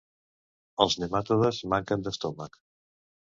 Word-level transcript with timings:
Els 0.85 0.95
nematodes 1.03 1.59
manquen 1.75 2.05
d'estómac. 2.07 2.57